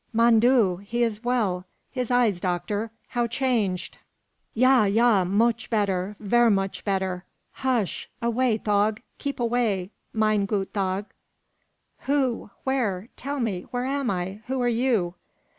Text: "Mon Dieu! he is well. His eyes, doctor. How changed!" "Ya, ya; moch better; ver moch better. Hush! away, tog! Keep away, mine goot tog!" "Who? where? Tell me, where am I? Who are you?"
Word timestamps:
"Mon 0.13 0.39
Dieu! 0.39 0.77
he 0.77 1.03
is 1.03 1.23
well. 1.23 1.63
His 1.91 2.09
eyes, 2.09 2.41
doctor. 2.41 2.89
How 3.09 3.27
changed!" 3.27 3.99
"Ya, 4.55 4.85
ya; 4.85 5.23
moch 5.25 5.69
better; 5.69 6.15
ver 6.19 6.49
moch 6.49 6.83
better. 6.83 7.23
Hush! 7.51 8.09
away, 8.19 8.57
tog! 8.57 8.99
Keep 9.19 9.39
away, 9.39 9.91
mine 10.11 10.47
goot 10.47 10.73
tog!" 10.73 11.05
"Who? 12.07 12.49
where? 12.63 13.09
Tell 13.15 13.39
me, 13.39 13.67
where 13.69 13.85
am 13.85 14.09
I? 14.09 14.41
Who 14.47 14.59
are 14.63 14.67
you?" 14.67 15.13